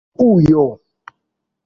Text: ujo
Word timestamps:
ujo 0.27 0.63